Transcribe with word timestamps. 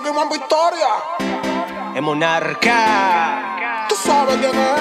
seguimos 0.00 0.24
en 0.24 0.30
victoria. 0.30 0.88
Es 1.94 2.02
monarca. 2.02 3.86
Tú 3.88 3.94
sabes 3.96 4.36
quién 4.36 4.52
es. 4.54 4.80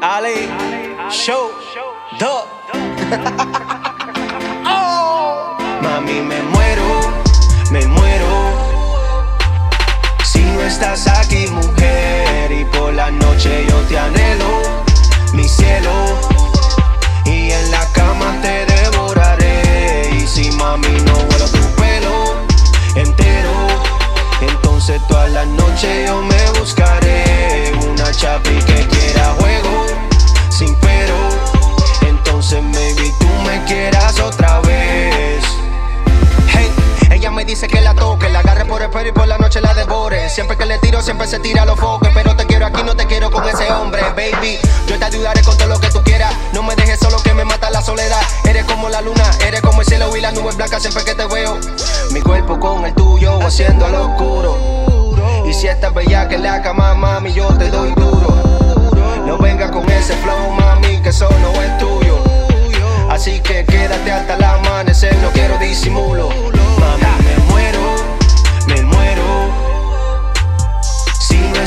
Ale, 0.00 0.48
show, 1.10 1.50
do. 2.18 2.46
Oh. 4.64 5.56
Mami, 5.82 6.20
me 6.20 6.42
muero, 6.42 6.84
me 7.70 7.84
muero. 7.86 8.28
Si 10.24 10.40
no 10.40 10.62
estás 10.62 11.06
aquí, 11.08 11.46
mujer, 11.48 11.81
Siempre 40.32 40.56
que 40.56 40.64
le 40.64 40.78
tiro, 40.78 41.02
siempre 41.02 41.26
se 41.26 41.38
tira 41.40 41.66
los 41.66 41.78
foques. 41.78 42.10
Pero 42.14 42.34
te 42.34 42.46
quiero 42.46 42.64
aquí, 42.64 42.82
no 42.82 42.96
te 42.96 43.06
quiero 43.06 43.30
con 43.30 43.46
ese 43.46 43.70
hombre, 43.70 44.00
baby. 44.16 44.58
Yo 44.86 44.98
te 44.98 45.04
ayudaré 45.04 45.42
con 45.42 45.58
todo 45.58 45.68
lo 45.68 45.78
que 45.78 45.90
tú 45.90 46.02
quieras. 46.02 46.34
No 46.54 46.62
me 46.62 46.74
dejes 46.74 47.00
solo 47.00 47.18
que 47.22 47.34
me 47.34 47.44
mata 47.44 47.68
la 47.68 47.82
soledad. 47.82 48.22
Eres 48.44 48.64
como 48.64 48.88
la 48.88 49.02
luna, 49.02 49.30
eres 49.46 49.60
como 49.60 49.82
el 49.82 49.86
cielo 49.86 50.16
y 50.16 50.22
las 50.22 50.32
nubes 50.32 50.56
blancas 50.56 50.80
siempre 50.80 51.04
que 51.04 51.14
te 51.14 51.26
veo. 51.26 51.58
Mi 52.12 52.22
cuerpo 52.22 52.58
con 52.58 52.86
el 52.86 52.94
tuyo, 52.94 53.38
haciendo 53.46 53.86
lo 53.90 54.06
oscuro. 54.06 54.56
Y 55.46 55.52
si 55.52 55.66
estás 55.66 55.92
bella 55.92 56.26
que 56.28 56.38
la 56.38 56.62
cama, 56.62 56.94
mami, 56.94 57.34
yo 57.34 57.48
te 57.58 57.68
doy 57.68 57.92
duro. 57.92 58.34
No 59.26 59.36
venga 59.36 59.70
con 59.70 59.88
ese 59.90 60.14
flow, 60.14 60.50
mami, 60.52 61.02
que 61.02 61.10
eso 61.10 61.28
no 61.42 61.62
es 61.62 61.76
tuyo. 61.76 62.24
Así 63.10 63.38
que 63.40 63.66
quédate 63.66 64.10
hasta 64.10 64.36
el 64.36 64.44
amanecer, 64.44 65.14
no 65.16 65.30
quiero 65.32 65.58
disimulo. 65.58 66.30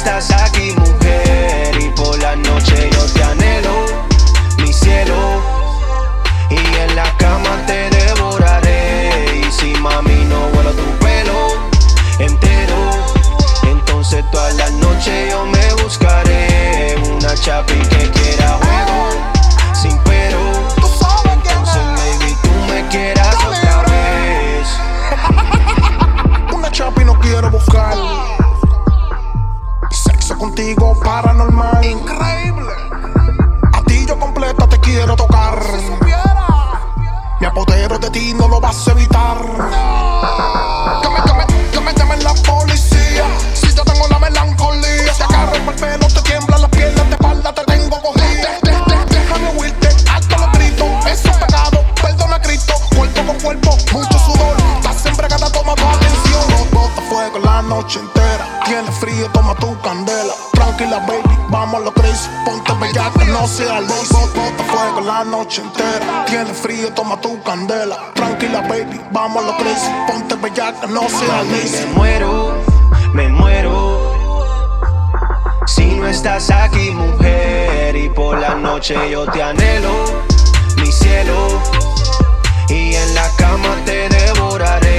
Estás 0.00 0.30
aquí, 0.30 0.72
mujer, 0.78 1.78
y 1.78 1.90
por 1.90 2.18
la 2.20 2.34
noche 2.34 2.88
yo 2.90 3.04
te 3.12 3.22
anhelo, 3.22 3.84
mi 4.56 4.72
cielo. 4.72 5.42
Y 6.48 6.56
en 6.56 6.96
la 6.96 7.14
cama 7.18 7.62
te 7.66 7.90
devoraré. 7.90 9.42
Y 9.46 9.52
si 9.52 9.74
mami 9.74 10.24
no 10.24 10.48
vuelo 10.54 10.72
tu 10.72 10.86
pelo 11.04 11.48
entero, 12.18 12.78
entonces 13.64 14.24
toda 14.30 14.50
la 14.52 14.70
noche 14.70 15.28
yo 15.30 15.44
me 15.44 15.82
buscaré 15.82 16.96
una 17.04 17.34
chapi 17.34 17.78
que 17.92 18.10
quiera 18.10 18.58
juego 18.62 19.10
sin 19.74 19.98
pero. 20.04 20.40
Entonces 21.30 21.76
es. 21.76 22.00
maybe 22.00 22.36
tú 22.42 22.50
me 22.72 22.88
quieras 22.88 23.36
otra 23.44 23.82
vez. 23.82 24.68
Una 26.54 26.70
chapi 26.70 27.04
no 27.04 27.18
quiero 27.20 27.50
buscar. 27.50 28.19
Contigo 30.60 30.94
paranormal. 31.02 31.82
Increíble. 31.82 32.70
A 33.72 33.80
ti 33.86 34.04
yo 34.06 34.18
completa 34.18 34.68
te 34.68 34.78
quiero 34.80 35.16
tocar. 35.16 35.58
Me 37.40 37.46
apodero 37.46 37.98
de 37.98 38.10
ti, 38.10 38.34
no 38.34 38.46
lo 38.46 38.60
vas 38.60 38.86
a 38.86 38.90
evitar. 38.90 39.38
Que 41.00 41.08
me, 41.08 41.22
que 41.22 41.32
me, 41.32 41.46
que 41.72 41.80
me 41.80 41.94
llamen 41.94 42.22
la 42.22 42.34
policía. 42.34 43.24
Si 43.54 43.72
yo 43.74 43.82
tengo 43.84 44.06
la 44.08 44.18
melancolía, 44.18 45.10
te 45.16 45.22
agarro 45.24 45.54
el 45.54 45.62
pelo, 45.76 46.06
te 46.08 46.20
tiemblan 46.28 46.60
las 46.60 46.70
piernas, 46.70 47.06
de 47.08 47.14
espalda 47.14 47.54
te 47.54 47.64
tengo 47.64 48.02
cogida. 48.02 48.48
De- 48.62 48.70
de- 48.70 48.96
de- 48.96 49.18
Déjame 49.18 49.48
huirte, 49.58 49.88
alto 50.12 50.36
los 50.36 50.52
gritos, 50.52 51.06
eso 51.06 51.30
es 51.30 51.36
pecado, 51.38 51.82
perdona 52.02 52.38
Cristo, 52.42 52.74
cuerpo 52.94 53.22
con 53.26 53.40
cuerpo, 53.40 53.78
mucho 53.94 54.18
sudor. 54.18 54.56
Estás 54.76 55.06
embriagada, 55.06 55.50
toma 55.52 55.74
tu 55.74 55.86
atención. 55.88 56.68
Bota 56.70 57.00
fuego 57.08 57.38
la 57.38 57.62
noche 57.62 57.98
entera, 58.00 58.60
tienes 58.66 58.94
frío, 58.98 59.26
toma 59.32 59.54
tu 59.54 59.80
candela. 59.80 60.34
Tranquila, 60.70 61.00
baby, 61.00 61.36
vamos 61.48 61.80
a 61.80 61.84
lo 61.84 61.92
crazy, 61.92 62.30
ponte 62.44 62.72
bella 62.74 63.10
que 63.18 63.24
no 63.24 63.48
sea 63.48 63.80
luz. 63.80 64.08
Bota 64.08 64.64
fuego 64.70 65.00
la 65.00 65.24
noche 65.24 65.62
entera, 65.62 66.24
tienes 66.26 66.56
frío, 66.56 66.92
toma 66.94 67.20
tu 67.20 67.42
candela. 67.42 68.12
Tranquila, 68.14 68.60
baby, 68.60 69.00
vamos 69.10 69.42
a 69.42 69.46
lo 69.48 69.56
crazy, 69.56 69.90
ponte 70.06 70.36
bella 70.36 70.72
que 70.80 70.86
no 70.86 71.08
sea 71.08 71.42
Mami, 71.42 71.70
me 71.72 71.86
muero, 71.96 72.54
me 73.12 73.28
muero. 73.28 74.14
Si 75.66 75.86
no 75.86 76.06
estás 76.06 76.48
aquí, 76.50 76.92
mujer, 76.92 77.96
y 77.96 78.08
por 78.08 78.38
la 78.38 78.54
noche 78.54 78.94
yo 79.10 79.26
te 79.26 79.42
anhelo, 79.42 80.22
mi 80.76 80.92
cielo. 80.92 81.60
Y 82.68 82.94
en 82.94 83.14
la 83.16 83.28
cama 83.36 83.76
te 83.84 84.08
devoraré. 84.08 84.89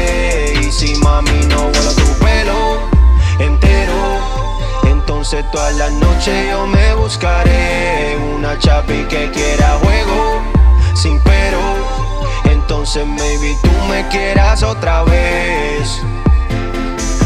Noche 6.22 6.50
yo 6.52 6.68
me 6.68 6.94
buscaré 6.94 8.16
una 8.36 8.58
chapi 8.60 9.06
que 9.10 9.32
quiera 9.32 9.80
juego 9.82 10.44
sin 10.94 11.20
pero. 11.22 11.60
Entonces 12.44 13.08
maybe 13.08 13.58
tú 13.64 13.72
me 13.90 14.08
quieras 14.10 14.62
otra 14.62 15.02
vez. 15.04 16.04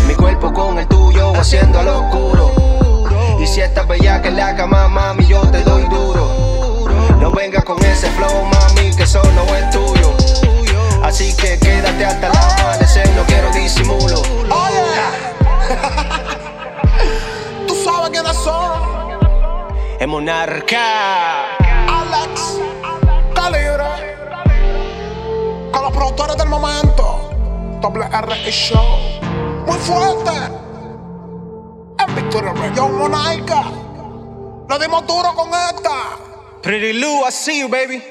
Mi 0.07 0.13
cuerpo 0.15 0.53
con 0.53 0.79
el 0.79 0.87
tuyo 0.87 1.33
haciendo 1.35 1.83
lo 1.83 2.05
oscuro. 2.05 2.51
Y 3.41 3.47
si 3.47 3.59
estás 3.59 3.85
bella 3.85 4.21
que 4.21 4.31
la 4.31 4.55
cama, 4.55 4.87
mami, 4.87 5.25
yo 5.25 5.41
te 5.51 5.61
doy 5.63 5.83
duro. 5.89 6.85
No 7.19 7.31
vengas 7.31 7.65
con 7.65 7.83
ese 7.83 8.09
flow, 8.11 8.45
mami, 8.45 8.95
que 8.95 9.03
eso 9.03 9.21
no 9.35 9.43
es 9.55 9.69
tuyo. 9.71 10.13
Así 11.03 11.35
que 11.35 11.59
quédate 11.59 12.05
hasta 12.05 12.27
el 12.27 12.44
Es 19.97 20.07
monarca. 20.07 21.55
Alex, 21.87 22.59
Calibre, 23.33 24.17
con 25.71 25.81
los 25.83 25.91
productores 25.93 26.35
del 26.37 26.49
momento, 26.49 27.31
Doble 27.81 28.05
R 28.05 28.49
y 28.49 28.51
Show, 28.51 28.99
muy 29.65 29.77
fuerte, 29.77 30.31
en 31.99 32.15
Victoria 32.15 32.51
Radio 32.53 32.89
Monaica, 32.89 33.63
lo 34.67 34.79
dimos 34.79 35.07
duro 35.07 35.33
con 35.33 35.49
esta. 35.49 36.17
Pretty 36.61 36.93
Lou, 36.93 37.25
I 37.25 37.31
see 37.31 37.59
you, 37.61 37.69
baby. 37.69 38.03